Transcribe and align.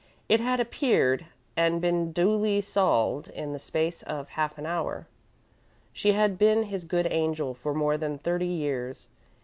It 0.27 0.39
had 0.39 0.59
appeared 0.59 1.27
and 1.55 1.79
been 1.79 2.11
duly 2.11 2.59
solved 2.61 3.27
in 3.27 3.53
the 3.53 3.59
space 3.59 4.01
of 4.01 4.29
half 4.29 4.57
an 4.57 4.65
hour. 4.65 5.05
She 5.93 6.13
had 6.13 6.39
been 6.39 6.63
his 6.63 6.85
good 6.85 7.07
angel 7.11 7.53
for 7.53 7.75
more 7.75 7.99
than 7.99 8.17
thirty 8.17 8.47
years. 8.47 9.07